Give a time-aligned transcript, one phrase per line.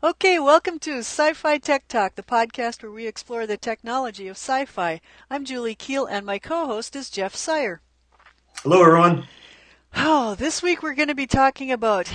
[0.00, 4.36] Okay, welcome to Sci Fi Tech Talk, the podcast where we explore the technology of
[4.36, 5.00] sci fi.
[5.28, 7.80] I'm Julie Keel, and my co host is Jeff Sire.
[8.62, 9.26] Hello, everyone.
[9.96, 12.12] Oh, this week we're going to be talking about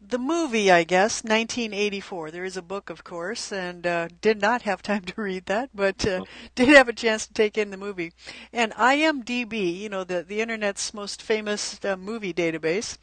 [0.00, 2.30] the movie, I guess, 1984.
[2.30, 5.68] There is a book, of course, and uh, did not have time to read that,
[5.74, 6.24] but uh,
[6.54, 8.12] did have a chance to take in the movie.
[8.54, 12.96] And IMDb, you know, the, the internet's most famous uh, movie database,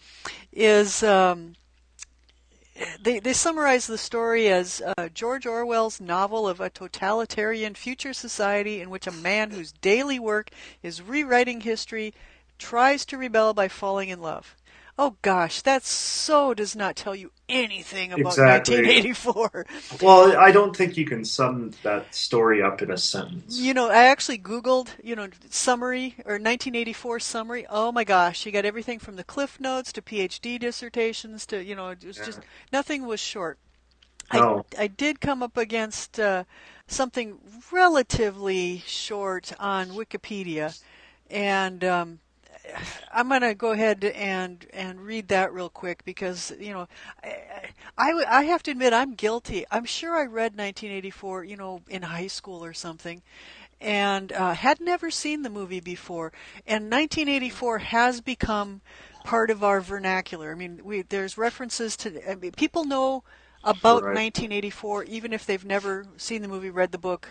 [0.51, 1.03] is.
[1.03, 1.53] Um,
[3.01, 8.81] they, they summarize the story as uh, George Orwell's novel of a totalitarian future society
[8.81, 10.49] in which a man whose daily work
[10.83, 12.13] is rewriting history
[12.57, 14.55] tries to rebel by falling in love.
[15.01, 18.81] Oh gosh, that so does not tell you anything about Exactly.
[18.81, 19.65] 1984.
[20.01, 23.57] Well, I don't think you can sum that story up in a sentence.
[23.57, 27.65] You know, I actually Googled, you know, summary or 1984 summary.
[27.69, 31.77] Oh my gosh, you got everything from the cliff notes to PhD dissertations to, you
[31.77, 32.41] know, it was just
[32.73, 33.57] nothing was short.
[34.33, 34.65] No.
[34.77, 36.43] I, I did come up against uh,
[36.87, 37.37] something
[37.71, 40.77] relatively short on Wikipedia,
[41.29, 42.19] and um,
[43.13, 46.87] I'm going to go ahead and and read that real quick because you know
[47.23, 49.65] I, I I have to admit I'm guilty.
[49.71, 53.21] I'm sure I read 1984, you know, in high school or something,
[53.81, 56.31] and uh, had never seen the movie before.
[56.67, 58.81] And 1984 has become
[59.23, 60.51] part of our vernacular.
[60.51, 63.23] I mean, we there's references to I mean, people know
[63.63, 64.15] about Right.
[64.15, 67.29] 1984 even if they've never seen the movie, read the book.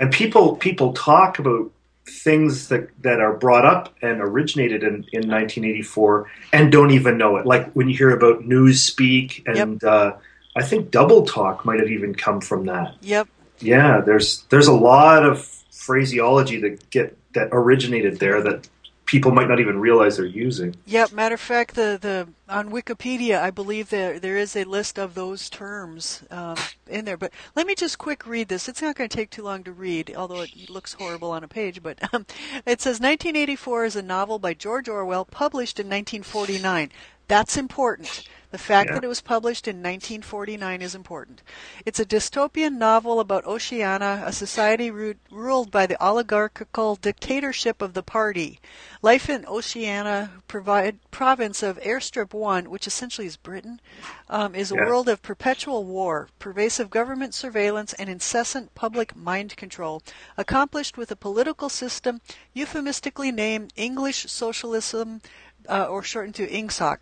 [0.00, 1.70] And people people talk about
[2.06, 7.36] things that, that are brought up and originated in, in 1984 and don't even know
[7.36, 7.46] it.
[7.46, 10.16] Like when you hear about Newspeak and uh,
[10.56, 12.96] I think Double Talk might have even come from that.
[13.02, 13.28] Yep.
[13.60, 18.68] Yeah, there's there's a lot of phraseology that get that originated there that
[19.10, 20.76] people might not even realize they're using.
[20.86, 21.10] Yep.
[21.10, 25.14] Matter of fact, the, the on Wikipedia, I believe there there is a list of
[25.14, 26.54] those terms um,
[26.86, 27.16] in there.
[27.16, 28.68] But let me just quick read this.
[28.68, 31.48] It's not going to take too long to read, although it looks horrible on a
[31.48, 31.82] page.
[31.82, 32.24] But um,
[32.64, 36.90] it says 1984 is a novel by George Orwell, published in 1949.
[37.26, 38.28] That's important.
[38.50, 38.94] The fact Yeah.
[38.94, 41.40] that it was published in 1949 is important.
[41.86, 47.94] It's a dystopian novel about Oceania, a society ru- ruled by the oligarchical dictatorship of
[47.94, 48.58] the party.
[49.02, 53.80] Life in Oceania provide, province of Airstrip 1, which essentially is Britain,
[54.28, 54.86] um, is a Yeah.
[54.86, 60.02] world of perpetual war, pervasive government surveillance, and incessant public mind control,
[60.36, 62.20] accomplished with a political system
[62.52, 65.22] euphemistically named English Socialism,
[65.68, 66.98] uh, or shortened to INGSOC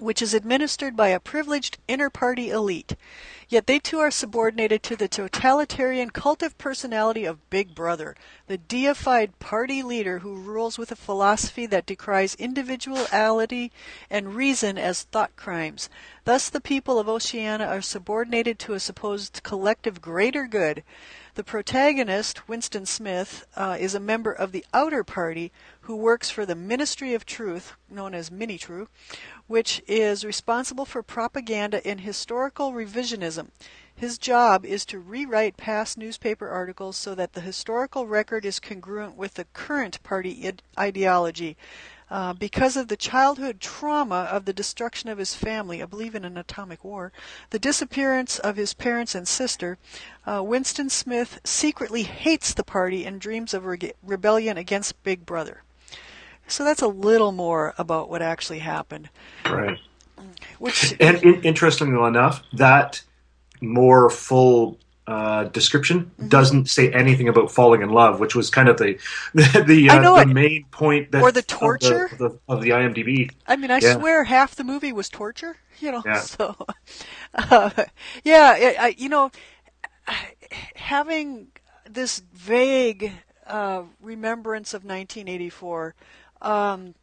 [0.00, 2.94] which is administered by a privileged inner party elite.
[3.50, 8.14] Yet they too are subordinated to the totalitarian cult of personality of Big Brother,
[8.46, 13.72] the deified party leader who rules with a philosophy that decries individuality
[14.10, 15.88] and reason as thought crimes.
[16.24, 20.84] Thus, the people of Oceania are subordinated to a supposed collective greater good.
[21.34, 25.52] The protagonist, Winston Smith, uh, is a member of the Outer Party
[25.88, 28.88] who works for the Ministry of Truth, known as Minitrue,
[29.46, 33.48] which is responsible for propaganda and historical revisionism.
[33.96, 39.16] His job is to rewrite past newspaper articles so that the historical record is congruent
[39.16, 41.56] with the current party id- ideology.
[42.10, 46.26] Uh, because of the childhood trauma of the destruction of his family, I believe in
[46.26, 47.12] an atomic war,
[47.48, 49.78] the disappearance of his parents and sister,
[50.26, 55.62] uh, Winston Smith secretly hates the party and dreams of rege- rebellion against Big Brother.
[56.48, 59.10] So that's a little more about what actually happened.
[59.46, 59.78] Right.
[60.58, 63.02] Which And in, interestingly enough, that
[63.60, 66.28] more full uh, description Mm-hmm.
[66.28, 68.98] doesn't say anything about falling in love, which was kind of the
[69.34, 70.28] the, the, uh, the it.
[70.28, 72.10] main point that Or the of torture.
[72.12, 73.30] of the, of the IMDb.
[73.46, 73.80] I mean, I Yeah.
[73.80, 75.56] swear half the movie was torture.
[75.80, 76.26] You know, Yeah.
[76.26, 76.56] so
[77.34, 77.70] uh,
[78.24, 79.30] yeah, I, you know,
[80.76, 81.48] having
[81.88, 83.12] this vague
[83.46, 85.94] uh, remembrance of 1984,
[86.42, 86.94] um,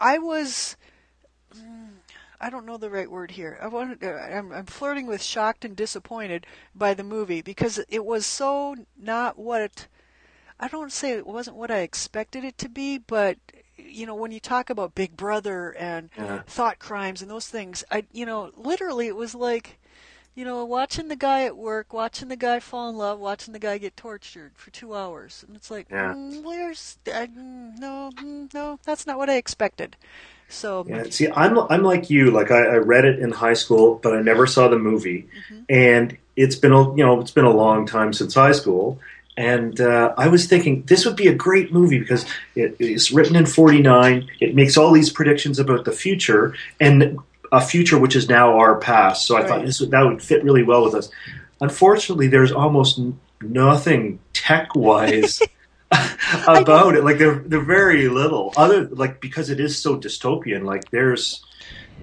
[0.00, 0.76] I was.
[2.40, 3.58] I don't know the right word here.
[3.60, 8.26] I wanted, I'm, I'm flirting with shocked and disappointed by the movie because it was
[8.26, 9.88] so not what
[10.60, 13.38] I don't say it wasn't what I expected it to be, but
[13.76, 16.42] you know, when you talk about Big Brother and Yeah.
[16.46, 19.78] thought crimes and those things, I you know, literally it was like
[20.38, 23.58] you know, watching the guy at work, watching the guy fall in love, watching the
[23.58, 26.14] guy get tortured for two hours, and it's like, Yeah.
[26.14, 29.96] mm, where's I, mm, no, mm, no, that's not what I expected.
[30.48, 32.30] So Yeah, see, I'm I'm like you.
[32.30, 35.22] Like I, I read it in high school, but I never saw the movie.
[35.22, 35.62] Mm-hmm.
[35.70, 39.00] And it's been a you know it's been a long time since high school.
[39.36, 42.24] And uh, I was thinking this would be a great movie because
[42.54, 44.28] it is written in '49.
[44.40, 47.18] It makes all these predictions about the future, and
[47.52, 49.26] a future which is now our past.
[49.26, 49.48] So I Right.
[49.48, 51.10] thought this would, that would fit really well with us.
[51.60, 55.40] Unfortunately, there's almost n- nothing tech wise
[56.46, 57.04] about it.
[57.04, 60.64] Like they're they're very little other like because it is so dystopian.
[60.64, 61.44] Like there's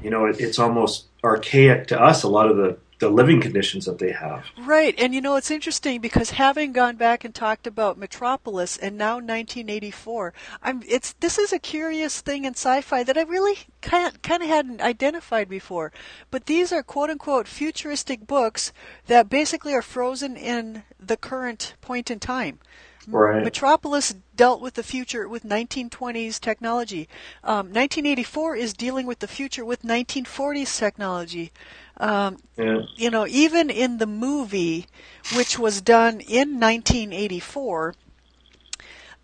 [0.01, 2.23] you know it, it's almost archaic to us.
[2.23, 4.45] A lot of the the living conditions that they have.
[4.57, 8.97] Right, and you know it's interesting because having gone back and talked about Metropolis and
[8.97, 10.33] now 1984,
[10.63, 14.49] I'm it's this is a curious thing in sci-fi that I really kind kind of
[14.49, 15.91] hadn't identified before.
[16.31, 18.71] But these are quote unquote futuristic books
[19.07, 22.59] that basically are frozen in the current point in time.
[23.07, 23.43] Right.
[23.43, 27.07] Metropolis dealt with the future with 1920s technology.
[27.43, 31.51] Um, 1984 is dealing with the future with 1940s technology.
[31.97, 32.83] Um, Yeah.
[32.95, 34.87] you know, even in the movie,
[35.35, 37.95] which was done in 1984,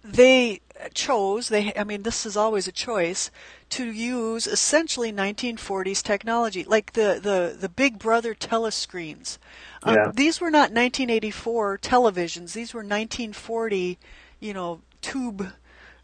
[0.04, 0.62] they
[0.94, 3.30] chose, they, I mean, this is always a choice,
[3.70, 9.38] to use essentially 1940s technology, like the, the, the Big Brother telescreens.
[9.84, 10.12] Um, Yeah.
[10.14, 13.98] These were not 1984 televisions, these were 1940,
[14.40, 15.54] you know, tube,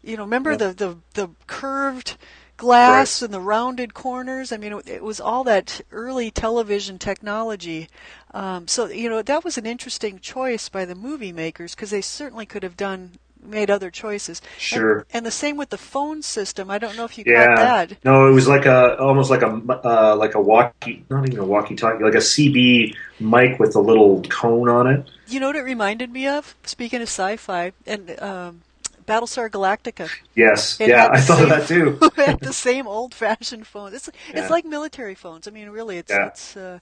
[0.02, 0.68] you know, remember Yeah.
[0.68, 2.16] the, the, the curved
[2.58, 4.52] glass and the rounded corners.
[4.52, 7.88] I mean, it, it was all that early television technology.
[8.34, 12.02] Um, so you know that was an interesting choice by the movie makers because they
[12.02, 13.12] certainly could have done
[13.42, 14.42] made other choices.
[14.58, 14.98] Sure.
[14.98, 16.70] And, and the same with the phone system.
[16.70, 17.46] I don't know if you Yeah.
[17.46, 18.04] caught that.
[18.04, 21.44] No, it was like a almost like a uh, like a walkie, not even a
[21.44, 25.08] walkie-talkie, like a CB mic with a little cone on it.
[25.26, 26.54] You know what it reminded me of?
[26.64, 28.62] Speaking of sci-fi and um,
[29.08, 30.08] Battlestar Galactica.
[30.34, 31.98] Yes, It yeah, I thought of that too.
[32.16, 33.94] had the same old-fashioned phones.
[33.94, 34.40] It's Yeah.
[34.40, 35.48] it's like military phones.
[35.48, 36.26] I mean, really, it's Yeah.
[36.26, 36.56] it's.
[36.56, 36.78] Uh,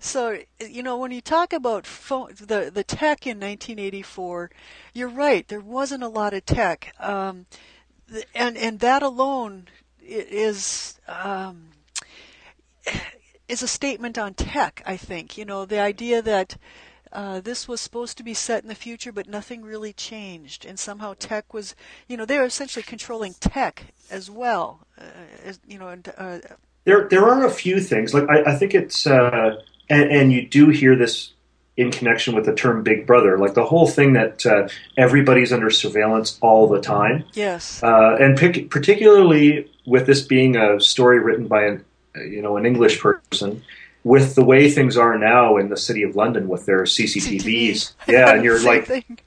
[0.00, 4.50] so you know, when you talk about phone, the the tech in 1984,
[4.94, 5.46] you're right.
[5.46, 7.46] There wasn't a lot of tech, um,
[8.34, 9.68] and and that alone
[10.02, 10.98] is.
[11.06, 11.68] Um,
[13.48, 15.36] is a statement on tech, I think.
[15.36, 16.56] You know, the idea that
[17.12, 20.78] uh, this was supposed to be set in the future, but nothing really changed, and
[20.78, 21.74] somehow tech was,
[22.08, 24.86] you know, they were essentially controlling tech as well.
[24.98, 25.04] Uh,
[25.44, 26.38] as, you know, and uh,
[26.84, 28.14] There, there are a few things.
[28.14, 31.32] Like I, I think it's, uh, and, and you do hear this
[31.76, 35.70] in connection with the term "Big Brother." Like the whole thing that uh, everybody's under
[35.70, 41.48] surveillance all the time, yes, uh, and pic- particularly with this being a story written
[41.48, 41.84] by an,
[42.14, 43.62] you know, an English person.
[44.02, 48.34] With the way things are now in the city of London with their CCTVs, yeah,
[48.34, 49.18] and you're like, thing.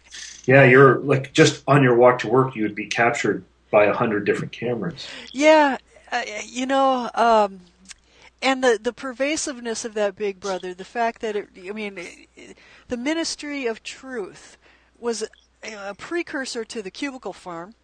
[0.46, 3.94] yeah, you're like just on your walk to work, you would be captured by a
[3.94, 5.08] hundred different cameras.
[5.32, 5.78] Yeah,
[6.12, 7.60] uh, you know, um,
[8.42, 11.98] and the the pervasiveness of that Big Brother, the fact that it, I mean,
[12.36, 14.58] it, the Ministry of Truth
[15.00, 15.24] was
[15.64, 17.76] a precursor to the cubicle farm,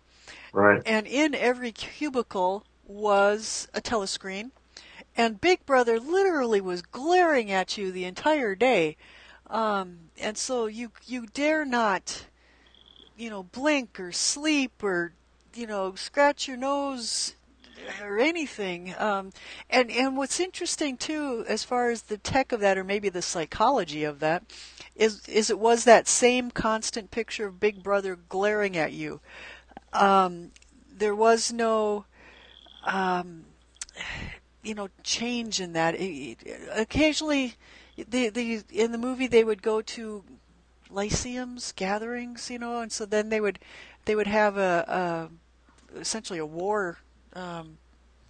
[0.51, 0.81] Right.
[0.85, 4.51] and in every cubicle was a telescreen,
[5.19, 8.95] and Big Brother literally was glaring at you the entire day,
[9.47, 12.27] um, and so you you dare not,
[13.17, 15.11] you know, blink or sleep or
[15.53, 17.35] you know scratch your nose
[18.01, 18.95] or anything.
[18.97, 19.31] Um,
[19.69, 23.21] and and what's interesting too, as far as the tech of that, or maybe the
[23.21, 24.43] psychology of that,
[24.95, 29.19] is is it was that same constant picture of Big Brother glaring at you.
[29.91, 30.51] Um,
[30.89, 32.05] there was no,
[32.85, 33.43] um,
[34.63, 35.95] you know, change in that.
[35.99, 36.37] It-
[36.73, 37.55] occasionally,
[37.97, 40.23] the the in the movie they would go to
[40.89, 43.59] lyceums, gatherings, you know, and so then they would
[44.05, 45.29] they would have a,
[45.93, 46.97] a essentially a war.
[47.33, 47.77] Um,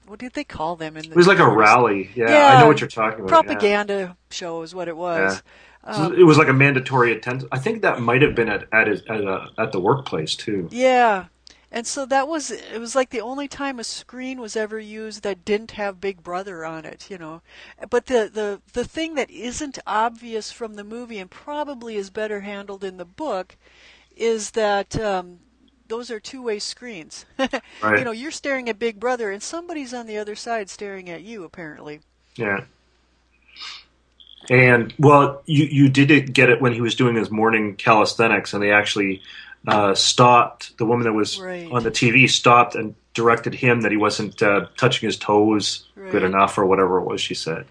[0.06, 0.98] what did they call them?
[0.98, 2.10] In the It was like a rally.
[2.16, 3.30] Yeah, I know what you're talking about.
[3.30, 3.42] yeah.
[3.42, 5.42] propaganda show is what it was.
[5.86, 7.48] So Um, it was like a mandatory attendance.
[7.52, 10.68] I think that might have been at at his, at, a, at the workplace too.
[10.72, 11.26] Yeah.
[11.72, 15.22] And so that was it was like the only time a screen was ever used
[15.22, 17.42] that didn't have Big Brother on it, you know.
[17.90, 22.42] But the the the thing that isn't obvious from the movie and probably is better
[22.42, 23.56] handled in the book
[24.16, 25.40] is that um
[25.88, 27.26] those are two-way screens.
[27.82, 28.00] Right.
[28.00, 31.22] You know, you're staring at Big Brother and somebody's on the other side staring at
[31.22, 32.02] you apparently.
[32.36, 32.66] Yeah.
[34.50, 38.64] And well, you you did get it when he was doing his morning calisthenics, and
[38.64, 39.22] they actually
[39.68, 41.70] uh, stopped the woman that was Right.
[41.72, 46.24] on the TV stopped and directed him that he wasn't uh, touching his toes good
[46.24, 47.66] enough or whatever it was she said.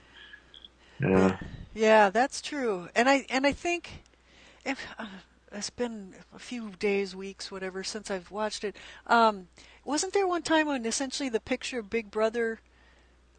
[1.00, 1.36] Yeah.
[1.74, 2.88] Yeah, that's true.
[2.94, 4.02] And I and I think
[4.64, 5.06] if uh,
[5.52, 8.76] it's been a few days, weeks, whatever since I've watched it.
[9.06, 9.48] Um,
[9.84, 12.60] wasn't there one time when essentially the picture of Big Brother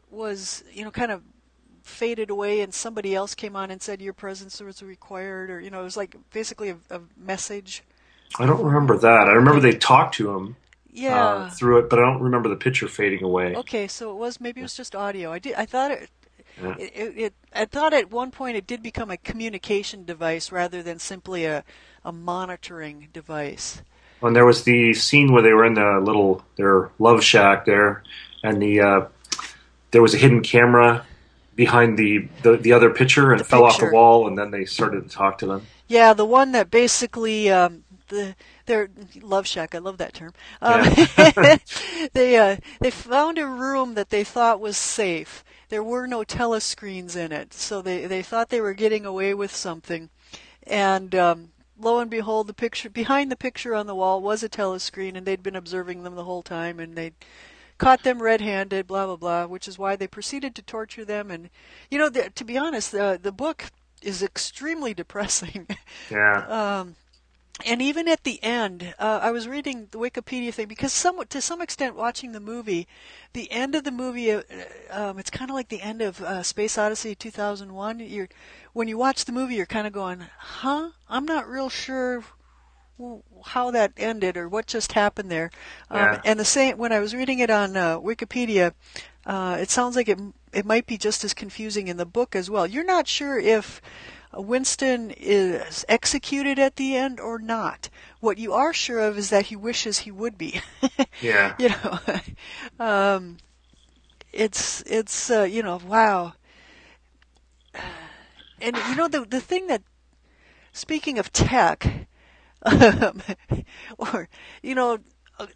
[0.09, 1.21] was, you know, kind of
[1.83, 5.69] faded away and somebody else came on and said your presence was required or you
[5.69, 7.83] know, it was like basically a, a message.
[8.37, 9.27] I don't remember that.
[9.27, 10.55] I remember they talked to him
[10.91, 11.25] Yeah.
[11.25, 13.55] uh, through it, but I don't remember the picture fading away.
[13.55, 15.31] Okay, so it was maybe it was just audio.
[15.31, 16.09] I did I thought it
[16.61, 16.75] yeah.
[16.77, 20.99] it, it, I thought at one point it did become a communication device rather than
[20.99, 21.63] simply a,
[22.03, 23.81] a monitoring device.
[24.21, 28.03] And there was the scene where they were in the little their love shack there,
[28.43, 29.05] and the uh,
[29.91, 31.05] there was a hidden camera
[31.55, 33.85] behind the, the, the other picture and the fell picture.
[33.85, 35.65] off the wall, and then they started to talk to them.
[35.87, 38.35] Yeah, the one that basically um, the
[38.65, 38.89] their
[39.21, 39.73] love shack.
[39.73, 40.33] I love that term.
[40.61, 40.81] Um,
[41.17, 41.57] Yeah.
[42.13, 45.43] they uh, they found a room that they thought was safe.
[45.69, 49.55] There were no telescreens in it, so they they thought they were getting away with
[49.55, 50.09] something,
[50.63, 51.15] and.
[51.15, 51.49] Um,
[51.81, 55.25] Lo and behold, the picture behind the picture on the wall was a telescreen, and
[55.25, 57.13] they'd been observing them the whole time, and they'd
[57.77, 61.31] caught them red-handed, blah blah blah, which is why they proceeded to torture them.
[61.31, 61.49] And
[61.89, 63.65] you know, the, to be honest, the the book
[64.01, 65.67] is extremely depressing.
[66.11, 66.45] Yeah.
[66.47, 66.95] Um,
[67.65, 71.41] and even at the end, uh, I was reading the Wikipedia thing because some, to
[71.41, 72.87] some extent, watching the movie,
[73.33, 74.41] the end of the movie, uh,
[74.91, 77.99] um, it's kind of like the end of uh, Space Odyssey 2001.
[77.99, 78.29] You're,
[78.73, 80.91] when you watch the movie, you're kind of going, "Huh?
[81.09, 82.23] I'm not real sure
[83.45, 85.51] how that ended or what just happened there."
[85.89, 86.21] Um, Yeah.
[86.23, 88.73] And the same when I was reading it on uh, Wikipedia,
[89.25, 90.19] uh, it sounds like it
[90.53, 92.65] it might be just as confusing in the book as well.
[92.67, 93.81] You're not sure if
[94.33, 97.89] Winston is executed at the end or not.
[98.19, 100.61] What you are sure of is that he wishes he would be.
[101.21, 101.55] Yeah.
[101.59, 101.99] you know,
[102.79, 103.37] um,
[104.31, 106.33] it's it's uh, you know wow.
[108.61, 109.83] And you know the the thing that
[110.73, 112.07] speaking of tech,
[112.63, 113.21] um,
[113.97, 114.27] or
[114.61, 114.99] you know,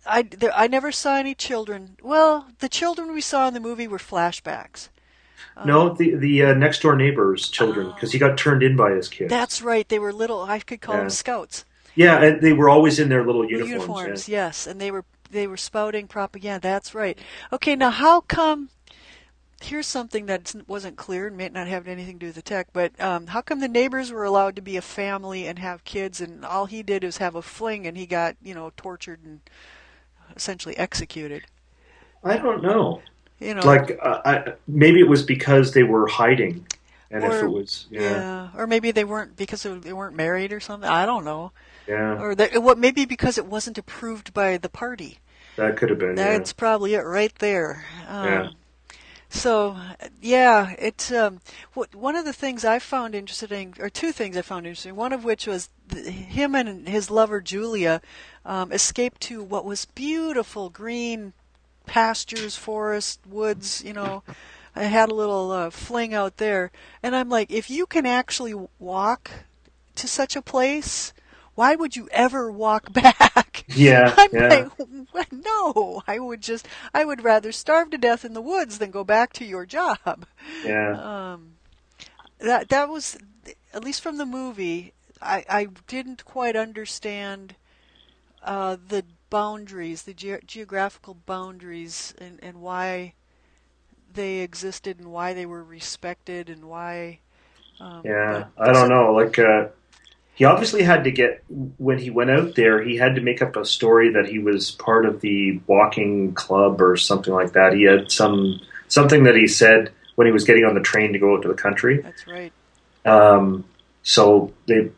[0.06, 1.98] I there, I never saw any children.
[2.02, 4.90] Well, the children we saw in the movie were flashbacks.
[5.66, 9.08] No, the the uh, next door neighbor's children, because he got turned in by his
[9.08, 9.30] kids.
[9.30, 9.88] That's right.
[9.88, 10.42] They were little.
[10.44, 11.02] I could call Yeah.
[11.02, 11.66] them scouts.
[11.96, 13.72] yeah, and they were always in their little uniforms.
[13.72, 16.60] uniforms, yes, and they were they were spouting propaganda.
[16.62, 17.18] That's right.
[17.52, 18.70] Okay, now how come?
[19.62, 22.68] Here's something that wasn't clear and may not have anything to do with the tech,
[22.74, 26.20] but um, how come the neighbors were allowed to be a family and have kids,
[26.20, 29.40] and all he did was have a fling, and he got you know tortured and
[30.36, 31.44] essentially executed?
[32.26, 33.02] I don't know.
[33.40, 36.66] You know, Like, uh, I, maybe it was because they were hiding,
[37.12, 40.54] and if Or- it was, yeah, yeah, or maybe they weren't because they weren't married
[40.54, 40.90] or something.
[40.90, 41.52] I don't know,
[41.88, 45.20] yeah, or that, what maybe because it wasn't approved by the party.
[45.58, 46.16] that could have been.
[46.18, 46.38] yeah.
[46.38, 47.86] That's probably it right there.
[48.08, 48.50] Um, Yeah.
[49.30, 49.76] So,
[50.22, 51.42] yeah, it's um,
[51.74, 54.96] what one of the things I found interesting, or two things I found interesting.
[54.96, 58.00] One of which was th- him and his lover Julia
[58.46, 61.34] um, escaped to what was beautiful green
[61.86, 63.84] pastures, forest, woods.
[63.86, 64.24] You know,
[64.76, 66.72] I had a little uh, fling out there,
[67.02, 69.32] and I'm like, if you can actually walk
[69.96, 71.14] to such a place,
[71.56, 73.66] why would you ever walk back?
[73.68, 74.70] Yeah, I'm yeah.
[75.14, 78.92] like, no, I would just, I would rather starve to death in the woods than
[78.92, 80.26] go back to your job.
[80.62, 81.54] yeah, Um,
[82.40, 83.18] that that was,
[83.74, 87.56] at least from the movie, I I didn't quite understand
[88.44, 93.16] uh, the boundaries, the ge- geographical boundaries, and and why
[94.14, 97.20] they existed and why they were respected and why.
[97.80, 98.46] Um, yeah.
[98.60, 99.12] I don't know.
[99.12, 99.70] Like, uh,
[100.36, 102.84] he obviously had to get when he went out there.
[102.84, 106.80] He had to make up a story that he was part of the walking club
[106.80, 107.74] or something like that.
[107.74, 111.20] He had some something that he said when he was getting on the train to
[111.20, 112.02] go out to the country.
[112.02, 112.54] That's right.
[113.04, 113.66] Um,
[114.04, 114.92] so they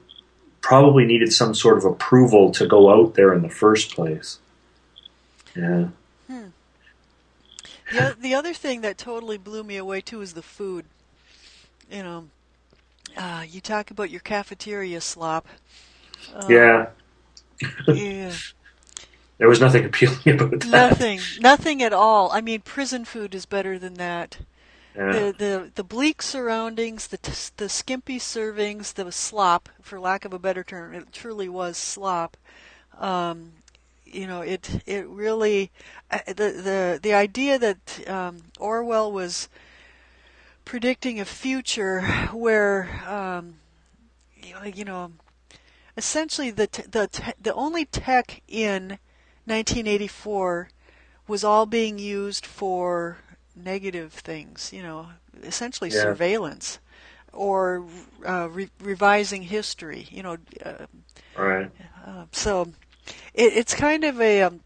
[0.65, 4.39] probably needed some sort of approval to go out there in the first place.
[5.55, 5.89] Yeah.
[6.27, 10.85] The, the other thing that totally blew me away too is the food.
[11.91, 12.25] You know,
[13.15, 15.47] uh, you talk about your cafeteria slop.
[16.33, 16.87] Uh, Yeah.
[17.87, 18.33] yeah.
[19.37, 20.65] There was nothing appealing about that.
[20.65, 21.19] Nothing.
[21.41, 22.31] Nothing at all.
[22.31, 24.37] I mean, prison food is better than that.
[24.95, 30.33] The the the bleak surroundings, the t- the skimpy servings, the slop, for lack of
[30.33, 32.37] a better term, it truly was slop.
[32.97, 33.51] Um,
[34.05, 35.71] you know, it it really
[36.09, 39.49] uh, the the the idea that um, Orwell was
[40.63, 43.55] predicting a future where um,
[44.41, 45.11] you know, you know
[45.97, 48.97] essentially the t- the t- the only tech in
[49.45, 50.69] 1984
[51.27, 53.17] was all being used for
[53.55, 55.07] negative things, you know,
[55.43, 56.01] essentially Yeah.
[56.01, 56.79] surveillance
[57.33, 57.85] or
[58.25, 60.37] uh, re- revising history, you know.
[60.63, 60.85] Uh,
[61.35, 61.71] right.
[62.05, 62.73] uh, so
[63.33, 64.61] it, it's kind of a um,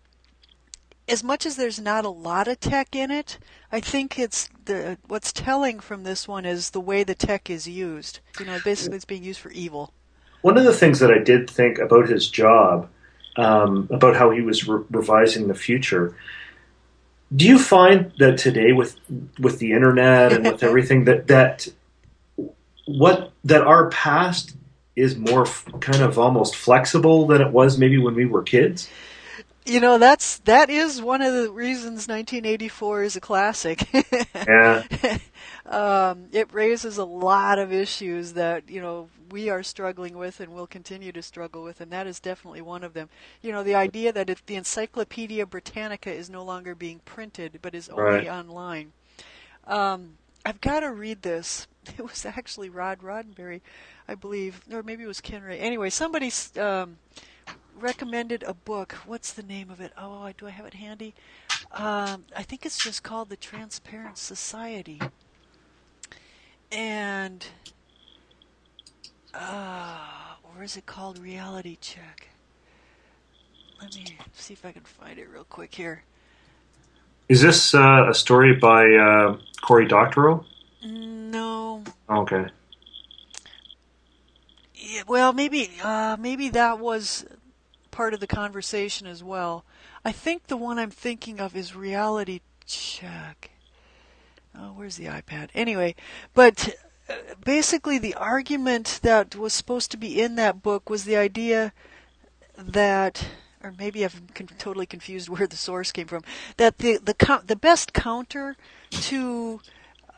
[1.10, 3.40] as much as there's not a lot of tech in it,
[3.72, 7.68] I think it's the what's telling from this one is the way the tech is
[7.68, 8.20] used.
[8.40, 9.94] You know, basically it's being used for evil.
[10.42, 12.90] One of the things that I did think about his job,
[13.36, 16.16] um, about how he was re- revising the future,
[17.36, 18.98] do you find that today with
[19.40, 21.68] with the internet and with everything that that
[22.86, 24.56] what that our past
[24.96, 28.90] is more f- kind of almost flexible than it was maybe when we were kids?
[29.66, 33.88] You know, that's that is one of the reasons 1984 is a classic.
[34.34, 34.84] Yeah.
[35.70, 40.52] um, it raises a lot of issues that you know we are struggling with and
[40.54, 43.10] will continue to struggle with, and that is definitely one of them.
[43.42, 47.76] You know, the idea that if the Encyclopedia Britannica is no longer being printed but
[47.76, 48.28] is only Right.
[48.28, 48.92] online.
[49.68, 51.68] Um, I've got to read this.
[51.98, 53.62] It was actually Rod Roddenberry,
[54.08, 55.58] I believe, or maybe it was Ken Ray.
[55.58, 56.98] Anyway, somebody um,
[57.80, 58.94] recommended a book.
[59.06, 59.92] What's the name of it?
[59.98, 61.16] Oh, do I have it handy?
[61.72, 65.00] Um, I think it's just called The Transparent Society.
[66.72, 67.46] And,
[69.34, 72.30] uh, or is it called Reality Check?
[73.82, 76.04] Let me see if I can find it real quick here.
[77.28, 80.46] Is this uh, a story by uh, Cory Doctorow?
[80.84, 82.48] No, Oh, okay.
[84.74, 87.26] Yeah, well, maybe uh, maybe that was
[87.92, 89.66] part of the conversation as well.
[90.04, 93.52] I think the one I'm thinking of is Reality Check.
[94.56, 95.50] Oh, where's the iPad?
[95.54, 95.96] Anyway,
[96.34, 96.76] but
[97.10, 97.14] uh,
[97.44, 101.74] basically the argument that was supposed to be in that book was the idea
[102.58, 103.26] that
[103.64, 106.24] or maybe con- totally confused where the source came from
[106.58, 108.56] that the the the best counter
[108.92, 109.60] to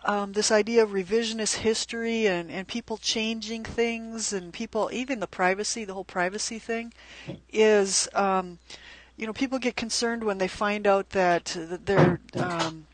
[0.04, 5.28] um, this idea of revisionist history and, and people changing things and people even the
[5.28, 6.92] privacy the whole privacy thing
[7.52, 8.58] is um,
[9.18, 12.88] you know people get concerned when they find out that uh, their um,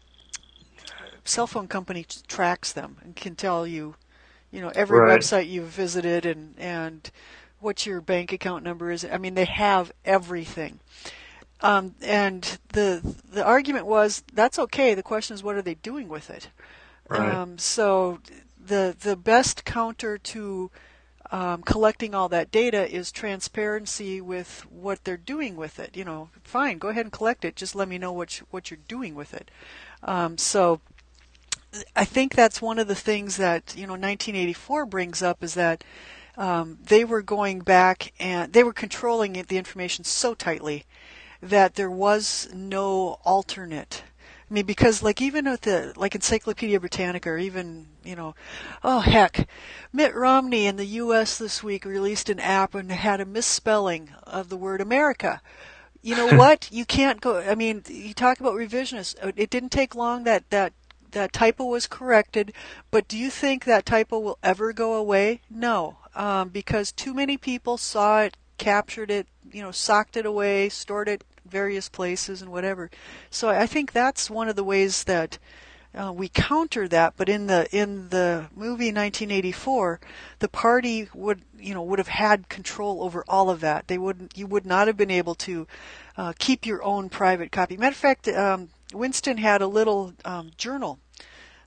[1.27, 3.95] cell phone company tracks them and can tell you
[4.51, 5.01] you know every Right.
[5.01, 7.11] website you've visited and and
[7.59, 10.79] what your bank account number is I mean they have everything
[11.61, 16.07] um, and the the argument was that's okay the question is what are they doing
[16.07, 16.49] with it
[17.09, 17.41] Right.
[17.41, 18.19] um, so
[18.63, 20.69] the the best counter to
[21.31, 25.95] um, collecting all that data is transparency with what they're doing with it.
[25.97, 27.55] You know, fine, go ahead and collect it.
[27.55, 29.51] Just let me know what you, what you're doing with it.
[30.03, 30.79] Um, so
[31.95, 35.83] I think that's one of the things that you know 1984 brings up is that
[36.37, 40.85] um, they were going back and they were controlling it, the information so tightly
[41.41, 44.03] that there was no alternate.
[44.49, 48.33] I mean, because like even with the like Encyclopedia Britannica, or even you know,
[48.83, 49.47] oh heck,
[49.91, 51.37] Mitt Romney in the U.S.
[51.37, 55.41] this week released an app and had a misspelling of the word America.
[56.01, 56.69] You know what?
[56.71, 57.39] You can't go.
[57.39, 59.15] I mean, you talk about revisionist.
[59.35, 60.71] It didn't take long that that
[61.11, 62.53] that typo was corrected,
[62.91, 65.41] but do you think that typo will ever go away?
[65.49, 70.69] No, um, because too many people saw it, captured it, you know, socked it away,
[70.69, 72.89] stored it various places and whatever.
[73.29, 75.37] So I think that's one of the ways that
[75.97, 77.13] uh, we counter that.
[77.17, 79.99] But in the in the movie 1984,
[80.39, 83.87] the party would you know would have had control over all of that.
[83.87, 85.67] They wouldn't you would not have been able to
[86.17, 87.77] uh, keep your own private copy.
[87.77, 90.99] Matter of fact, um, Winston had a little um, journal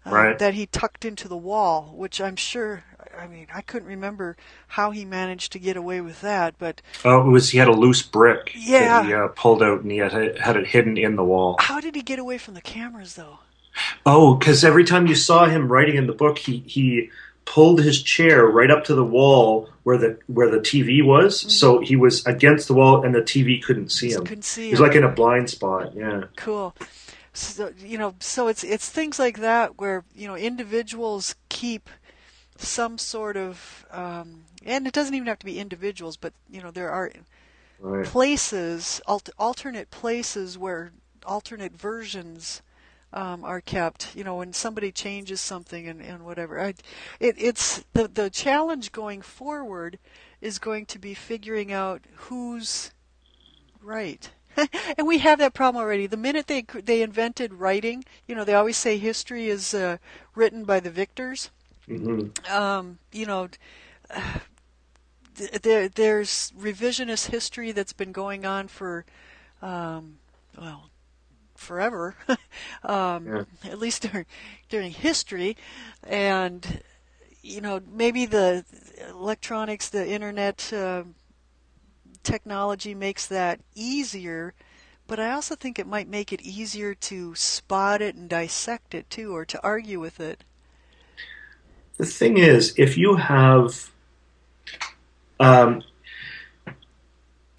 [0.07, 0.39] uh, Right.
[0.39, 2.85] that he tucked into the wall, which I'm sure.
[3.19, 4.37] I mean, I couldn't remember
[4.69, 7.73] how he managed to get away with that, but Oh, it was he had a
[7.73, 9.03] loose brick Yeah.
[9.03, 11.57] that he uh, pulled out and he had had it hidden in the wall.
[11.61, 13.41] how did he get away from the cameras, though?
[14.07, 17.11] Oh, because every time you saw him writing in the book, he he
[17.45, 21.81] pulled his chair right up to the wall where the where the TV was, so
[21.81, 24.25] he was against the wall and the TV couldn't see him.
[24.25, 24.87] Couldn't see He was him.
[24.87, 25.95] like in a blind spot.
[25.97, 26.75] Yeah, cool
[27.41, 31.89] so you know so it's it's things like that where you know individuals keep
[32.57, 36.71] some sort of um, and it doesn't even have to be individuals but you know
[36.71, 37.11] there are
[37.81, 38.07] right.
[38.07, 40.93] places alt- alternate places where
[41.25, 42.63] alternate versions
[43.13, 44.15] um, are kept.
[44.15, 46.61] You know when somebody changes something and, and whatever.
[46.61, 46.75] I,
[47.19, 49.99] it, it's the the challenge going forward
[50.41, 52.93] is going to be figuring out who's
[53.83, 54.31] right
[54.99, 58.55] and we have that problem already the minute they they invented writing you know they
[58.55, 59.97] always say history is uh,
[60.35, 61.51] written by the victors
[61.89, 63.49] hmm um, you know,
[65.37, 69.05] th- there there's revisionist history that's been going on for,
[69.63, 70.19] um,
[70.59, 70.91] well,
[71.55, 72.17] forever,
[72.85, 73.45] um, Yeah.
[73.65, 74.27] at least during,
[74.69, 75.57] during history,
[76.03, 76.83] and
[77.43, 78.65] you know maybe the
[79.09, 80.73] electronics, the internet.
[80.73, 81.05] Uh,
[82.23, 84.55] technology makes that easier
[85.11, 89.11] but I also think it might make it easier to spot it and dissect it
[89.11, 90.45] too, or to argue with it.
[91.97, 93.91] The thing is, if you have,
[95.41, 95.83] um,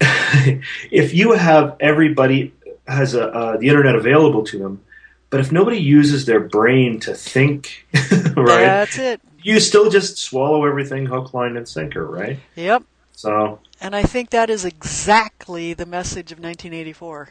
[0.00, 2.54] if you have everybody,
[2.88, 4.80] has a, uh, the internet available to them,
[5.28, 7.86] but if nobody uses their brain to think,
[8.34, 8.64] right?
[8.64, 9.20] That's it.
[9.42, 12.38] You still just swallow everything hook, line, and sinker, right?
[12.56, 12.84] Yep.
[13.12, 17.30] So, And I think that is exactly the message of 1984.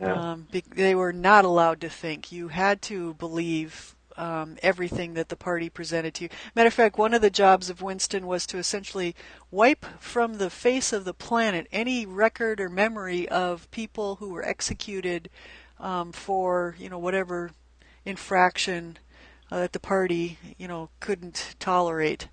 [0.00, 0.12] yeah.
[0.12, 2.32] Um, be- they were not allowed to think.
[2.32, 6.30] You had to believe um, everything that the party presented to you.
[6.56, 9.14] Matter of fact, one of the jobs of Winston was to essentially
[9.52, 14.44] wipe from the face of the planet any record or memory of people who were
[14.44, 15.30] executed
[15.78, 17.52] um, for you know whatever
[18.04, 18.98] infraction
[19.50, 22.26] uh, that the party you know couldn't tolerate.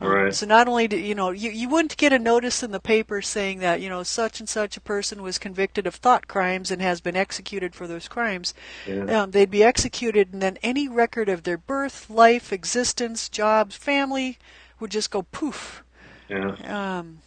[0.00, 0.34] Um, Right.
[0.34, 3.20] So not only do you know you, you wouldn't get a notice in the paper
[3.20, 6.80] saying that you know such and such a person was convicted of thought crimes and
[6.80, 8.54] has been executed for those crimes.
[8.86, 9.22] yeah.
[9.22, 14.38] Um, they'd be executed, and then any record of their birth, life, existence, jobs, family
[14.80, 15.82] would just go poof.
[16.28, 16.96] yeah.
[16.96, 17.18] Um,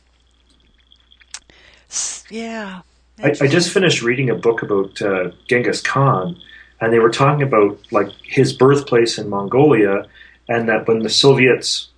[2.29, 2.81] yeah.
[3.23, 6.37] I, I just finished reading a book about uh, Genghis Khan,
[6.79, 10.07] and they were talking about like his birthplace in Mongolia,
[10.47, 11.90] and that when the Soviets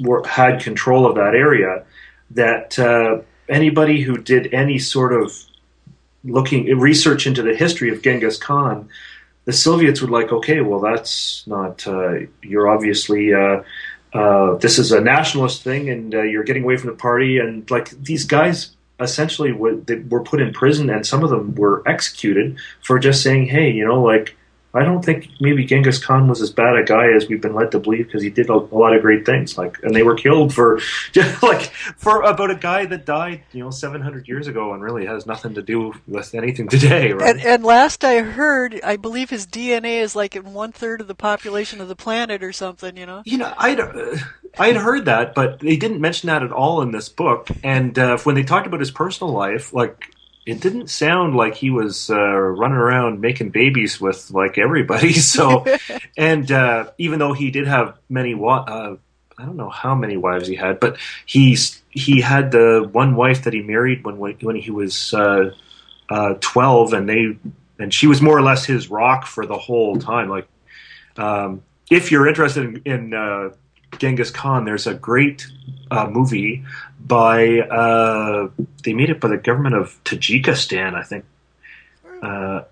[0.00, 1.84] were, had control of that area,
[2.30, 5.32] that uh, anybody who did any sort of
[6.24, 8.88] looking research into the history of Genghis Khan,
[9.44, 13.34] the Soviets would like, okay, well, that's not uh, you're obviously.
[13.34, 13.62] Uh,
[14.14, 17.38] uh, this is a nationalist thing, and uh, you're getting away from the party.
[17.38, 18.70] And like these guys
[19.00, 19.76] essentially were,
[20.08, 23.84] were put in prison, and some of them were executed for just saying, "Hey, you
[23.84, 24.36] know, like
[24.74, 27.70] I don't think maybe Genghis Khan was as bad a guy as we've been led
[27.72, 30.14] to believe because he did a, a lot of great things." Like, and they were
[30.14, 30.80] killed for
[31.12, 35.06] just like for about a guy that died, you know, 700 years ago, and really
[35.06, 37.36] has nothing to do with anything today, right?
[37.36, 41.06] And, and last I heard, I believe his DNA is like in one third of
[41.06, 42.96] the population of the planet or something.
[42.96, 43.22] You know.
[43.24, 44.16] You know, I'd uh,
[44.58, 47.48] I'd heard that, but they didn't mention that at all in this book.
[47.62, 50.13] And uh, when they talked about his personal life, like
[50.46, 55.12] it didn't sound like he was uh, running around making babies with like everybody.
[55.24, 55.64] So,
[56.16, 58.96] and uh, even though he did have many, wa- uh,
[59.38, 63.44] I don't know how many wives he had, but he's he had the one wife
[63.44, 65.50] that he married when when he was uh,
[66.10, 67.36] uh, twelve, and they
[67.78, 70.28] and she was more or less his rock for the whole time.
[70.28, 70.46] Like,
[71.16, 73.50] um, if you're interested in, in uh,
[73.98, 75.46] Genghis Khan, there's a great
[75.90, 76.64] uh, movie
[77.00, 78.48] by uh,
[78.82, 81.24] they made it by the government of Tajikistan, I think.
[82.22, 82.62] Uh,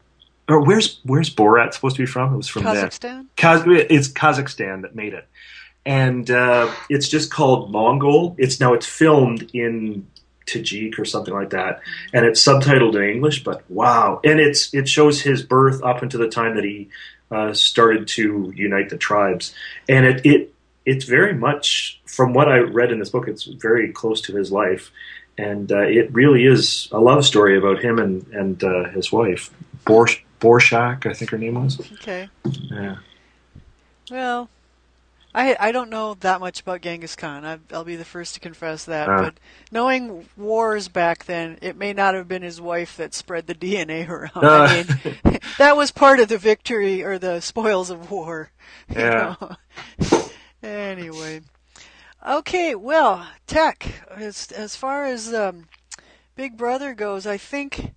[0.48, 2.34] or where's where's Borat supposed to be from?
[2.34, 2.64] It was from.
[2.64, 3.26] Kazakhstan.
[3.36, 5.26] Kaz- it's Kazakhstan that made it,
[5.84, 8.34] and uh, it's just called Mongol.
[8.38, 10.06] It's now it's filmed in
[10.46, 11.80] Tajik or something like that,
[12.12, 13.44] and it's subtitled in English.
[13.44, 16.88] But wow, and it's it shows his birth up into the time that he
[17.30, 19.54] uh, started to unite the tribes,
[19.88, 20.54] and it it
[20.84, 23.28] it's very much from what I read in this book.
[23.28, 24.90] It's very close to his life,
[25.38, 29.50] and uh, it really is a love story about him and and uh, his wife.
[29.84, 31.80] Borsh Borshak, I think her name was.
[31.94, 32.28] Okay.
[32.44, 32.96] Yeah.
[34.10, 34.48] Well,
[35.34, 37.44] I I don't know that much about Genghis Khan.
[37.44, 39.08] I, I'll be the first to confess that.
[39.08, 39.22] Uh.
[39.22, 39.34] but
[39.70, 44.08] knowing wars back then, it may not have been his wife that spread the DNA
[44.08, 44.32] around.
[44.34, 44.84] I
[45.24, 48.50] mean, that was part of the victory or the spoils of war.
[48.88, 49.36] you Yeah.
[50.62, 51.42] Anyway,
[52.26, 52.74] okay.
[52.74, 54.04] Well, tech.
[54.10, 55.68] As as far as um,
[56.34, 57.94] Big Brother goes, I think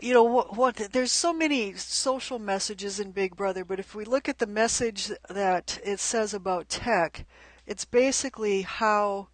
[0.00, 4.04] you know what, what there's so many social messages in big brother but if we
[4.04, 7.26] look at the message that it says about tech
[7.66, 9.28] it's basically how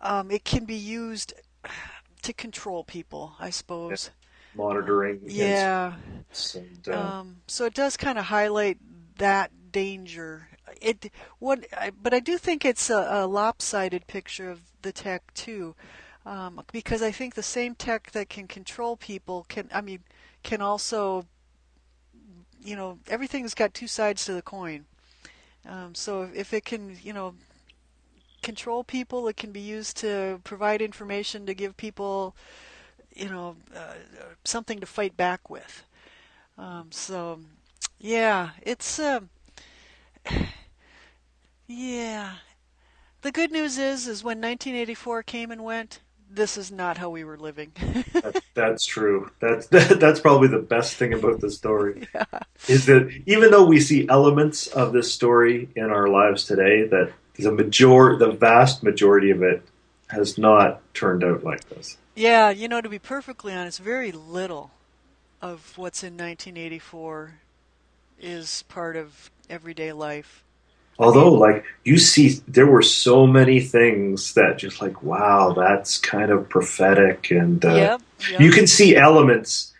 [0.00, 1.34] um, it can be used
[2.22, 4.10] to control people i suppose
[4.54, 5.20] monitoring.
[5.24, 5.94] yeah
[6.54, 8.78] And, uh, um, so it does kind of highlight
[9.18, 10.47] that danger
[10.80, 15.34] it what I, but i do think it's a, a lopsided picture of the tech
[15.34, 15.74] too
[16.28, 20.00] um, because I think the same tech that can control people can, I mean,
[20.42, 21.24] can also,
[22.62, 24.84] you know, everything's got two sides to the coin.
[25.66, 27.34] Um, so if it can, you know,
[28.42, 32.36] control people, it can be used to provide information to give people,
[33.16, 33.94] you know, uh,
[34.44, 35.82] something to fight back with.
[36.58, 37.40] Um, so,
[37.98, 39.30] yeah, it's, um,
[41.68, 42.32] yeah.
[43.22, 46.00] The good news is, is when 1984 came and went,
[46.30, 47.72] this is not how we were living.
[48.12, 49.30] that, that's true.
[49.40, 52.06] That's that, that's probably the best thing about the story
[52.68, 57.12] is that even though we see elements of this story in our lives today, that
[57.34, 59.62] the major, the vast majority of it
[60.08, 61.98] has not turned out like this.
[62.16, 64.70] yeah, you know, to be perfectly honest, very little
[65.40, 67.34] of what's in 1984
[68.20, 70.42] is part of everyday life.
[70.98, 76.30] Although, like you see, there were so many things that just like, wow, that's kind
[76.30, 78.40] of prophetic, and uh, yep, yep.
[78.40, 79.72] you can see elements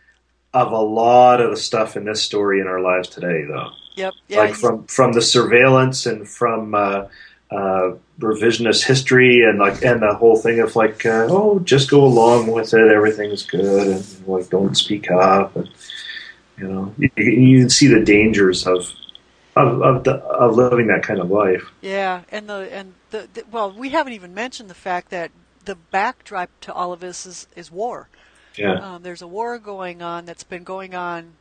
[0.54, 3.70] of a lot of the stuff in this story in our lives today, though.
[3.96, 4.14] Yep.
[4.28, 7.07] Yeah, like from from the surveillance and from uh,
[7.50, 12.04] uh, revisionist history and like and the whole thing of like uh, oh just go
[12.04, 15.68] along with it everything's good and like don't speak up and
[16.59, 18.92] you know you, you can see the dangers of
[19.59, 21.62] of of, the, of living that kind of life.
[21.81, 25.31] Yeah, and the and the, the well we haven't even mentioned the fact that
[25.64, 28.09] the backdrop to all of this is is war.
[28.57, 28.75] Yeah.
[28.75, 31.33] Um, there's a war going on that's been going on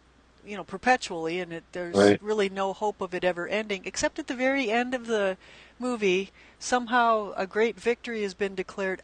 [0.46, 2.22] you know perpetually and it, there's Right.
[2.24, 5.36] really no hope of it ever ending except at the very end of the
[5.80, 9.02] movie somehow a great victory has been declared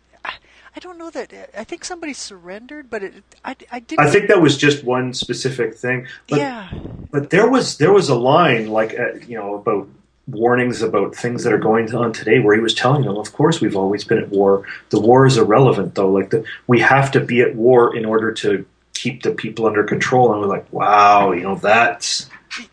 [0.76, 4.28] I, don't know that I think somebody surrendered but it I, I didn't I think
[4.28, 6.70] that was just one specific thing, but yeah.
[7.12, 9.88] but there was there was a line like uh, you know about
[10.28, 13.60] warnings about things that are going on today where he was telling them of course
[13.60, 14.66] we've always been at war.
[14.90, 16.12] The war is irrelevant though.
[16.12, 19.84] Like the, we have to be at war in order to keep the people under
[19.84, 20.32] control.
[20.32, 22.30] And we're like wow you know that's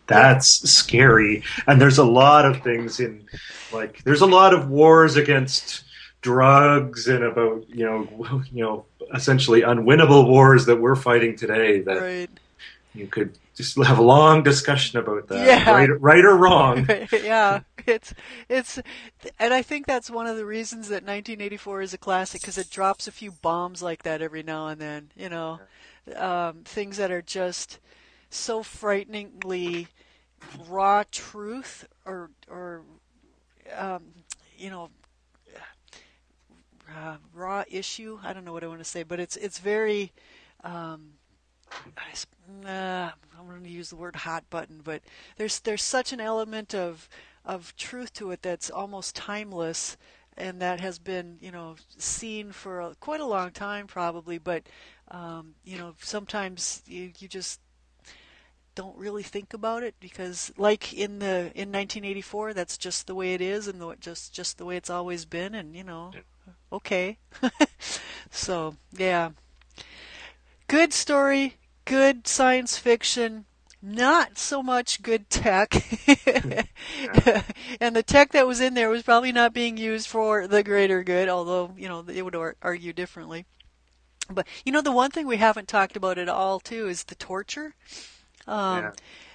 [0.06, 1.42] that's scary.
[1.66, 3.26] And there's a lot of things in
[3.72, 5.84] like there's a lot of wars against
[6.22, 12.00] drugs and about you know you know essentially unwinnable wars that we're fighting today that
[12.00, 12.30] right
[12.94, 15.70] you could just have a long discussion about that Yeah.
[15.72, 18.14] right, right or wrong yeah, it's
[18.48, 18.80] it's,
[19.38, 22.70] and I think that's one of the reasons that 1984 is a classic because it
[22.70, 25.10] drops a few bombs like that every now and then.
[25.16, 25.60] You know,
[26.16, 27.78] um, things that are just
[28.30, 29.88] so frighteningly
[30.68, 32.82] raw truth or or
[33.76, 34.02] um,
[34.56, 34.90] you know
[36.96, 38.18] uh, raw issue.
[38.22, 40.12] I don't know what I want to say, but it's it's very.
[40.64, 41.12] Um,
[41.96, 42.26] I s-
[42.66, 45.02] uh, I'm going to use the word hot button, but
[45.36, 47.08] there's there's such an element of
[47.44, 49.96] of truth to it that's almost timeless,
[50.36, 54.38] and that has been you know seen for a, quite a long time probably.
[54.38, 54.64] But
[55.10, 57.60] um, you know sometimes you you just
[58.74, 63.34] don't really think about it because like in the in 1984 that's just the way
[63.34, 66.12] it is and the, just just the way it's always been and you know
[66.72, 67.18] okay.
[68.30, 69.30] So yeah.
[70.68, 73.46] Good story good science fiction
[73.82, 75.74] not so much good tech.
[77.80, 81.02] And the tech that was in there was probably not being used for the greater
[81.02, 83.46] good although you know they would argue differently.
[84.28, 87.14] But you know the one thing we haven't talked about at all too is the
[87.14, 87.74] torture.
[88.46, 88.92] Um,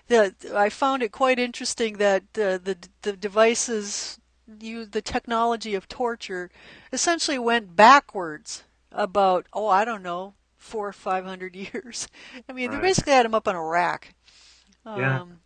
[0.07, 4.19] the I found it quite interesting that uh, the the devices
[4.59, 6.49] use the technology of torture
[6.91, 12.07] essentially went backwards about oh I don't know four or five hundred years.
[12.49, 14.13] I mean they basically had him up on a rack.
[14.95, 15.21] Yeah.
[15.21, 15.39] Um,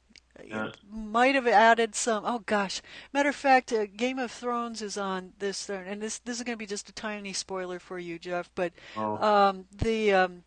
[0.46, 0.72] Yeah.
[0.90, 2.24] Might have added some.
[2.26, 2.82] Oh gosh,
[3.14, 6.44] matter of fact, uh, Game of Thrones is on this, uh, and this this is
[6.44, 8.50] going to be just a tiny spoiler for you, Jeff.
[8.56, 9.18] But Oh.
[9.22, 10.44] um, the um,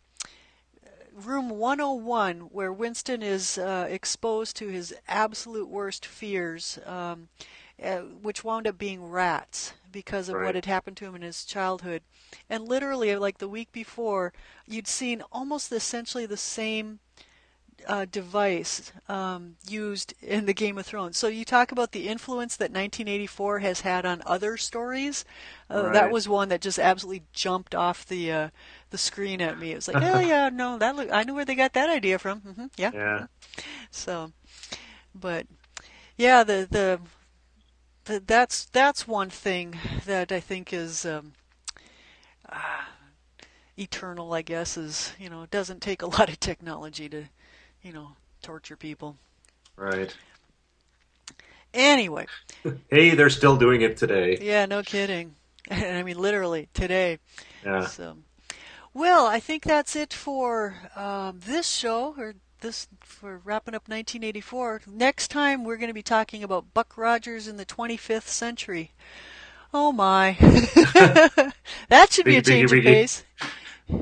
[1.13, 7.29] room 101 where Winston is uh, exposed to his absolute worst fears, um,
[7.81, 10.45] uh, which wound up being rats because of Right.
[10.45, 12.01] what had happened to him in his childhood.
[12.49, 14.33] And literally, like the week before,
[14.67, 16.99] you'd seen almost essentially the same
[17.87, 21.17] uh, device um, used in the Game of Thrones.
[21.17, 25.25] So you talk about the influence that 1984 has had on other stories.
[25.69, 28.49] Uh, That was one that just absolutely jumped off the uh,
[28.91, 29.71] the screen at me.
[29.71, 32.19] It was like, oh yeah, no, that look, I knew where they got that idea
[32.19, 32.39] from.
[32.41, 32.91] hmm yeah.
[32.91, 33.25] yeah
[33.91, 34.31] So,
[35.15, 35.47] but
[36.17, 36.99] yeah, the the
[38.05, 41.33] that's that's one thing that I think is um,
[42.51, 42.89] ah,
[43.77, 44.33] eternal.
[44.33, 47.25] I guess is you know it doesn't take a lot of technology to
[47.81, 48.09] you know
[48.41, 49.17] torture people.
[49.75, 50.15] right
[51.73, 52.27] Anyway,
[52.89, 55.35] hey they're still doing it today yeah, no kidding.
[55.71, 57.19] I mean literally today.
[57.65, 58.17] yeah So,
[58.93, 64.81] well, I think that's it for um, this show, or this for wrapping up 1984.
[64.87, 68.91] Next time, we're going to be talking about Buck Rogers in the 25th century.
[69.71, 70.37] Oh my,
[71.89, 73.23] that should be a change of pace.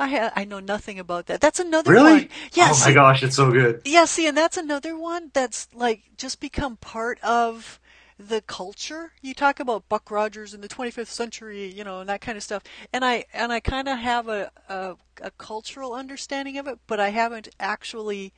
[0.00, 1.40] I ha- I know nothing about that.
[1.40, 2.28] That's another really one.
[2.52, 6.02] Yeah, oh my gosh it's so good yeah, see, and that's another one that's like
[6.16, 7.78] just become part of
[8.18, 9.12] the culture.
[9.22, 12.42] You talk about Buck Rogers in the 25th century, you know, and that kind of
[12.44, 12.62] stuff.
[12.92, 17.00] And I and I kind of have a, a a cultural understanding of it, but
[17.00, 18.32] I haven't actually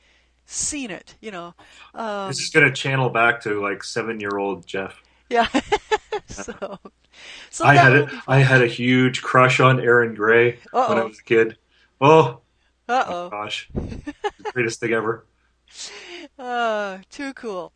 [0.45, 1.15] seen it.
[1.21, 1.53] You know,
[1.93, 5.47] um, this is gonna channel back to like seven year old jeff yeah.
[6.27, 6.79] so,
[7.49, 11.19] so i had a, i had a huge crush on Erin Gray when i was
[11.19, 11.57] a kid
[11.99, 12.39] oh
[12.87, 13.29] Uh-oh.
[13.29, 14.13] gosh the
[14.53, 15.25] greatest thing ever
[16.39, 17.73] Uh, too cool.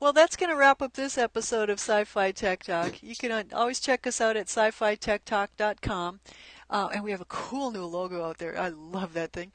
[0.00, 3.02] Well, that's going to wrap up this episode of Sci-Fi Tech Talk.
[3.02, 6.20] You can uh, always check us out at sci-fi techtalk.com.
[6.68, 8.58] Uh, and we have a cool new logo out there.
[8.58, 9.52] I love that thing.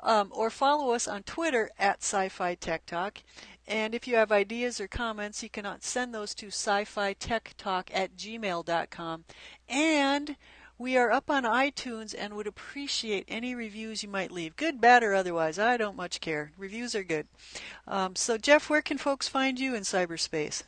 [0.00, 3.18] Um, or follow us on Twitter at Sci-Fi Tech Talk.
[3.66, 7.90] And if you have ideas or comments, you can send those to sci-fi tech talk
[7.94, 9.24] at gmail.com.
[9.68, 10.36] And
[10.82, 15.04] we are up on iTunes and would appreciate any reviews you might leave, good, bad,
[15.04, 15.56] or otherwise.
[15.56, 16.50] I don't much care.
[16.58, 17.28] Reviews are good.
[17.86, 20.64] Um, so, Jeff, where can folks find you in cyberspace?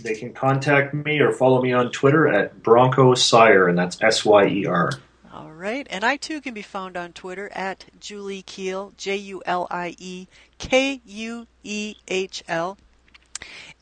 [0.00, 4.24] They can contact me or follow me on Twitter at Bronco Syer, and that's S
[4.24, 4.92] Y E R.
[5.32, 5.86] All right.
[5.90, 9.94] And I too can be found on Twitter at Julie Kuehl, J U L I
[9.98, 12.78] E K U E H L.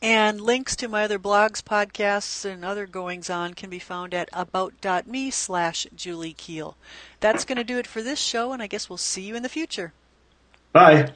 [0.01, 4.29] And links to my other blogs, podcasts, and other goings on can be found at
[4.31, 6.75] about.me slash Julie Kuehl.
[7.19, 9.43] That's going to do it for this show, and I guess we'll see you in
[9.43, 9.93] the future.
[10.71, 11.13] Bye.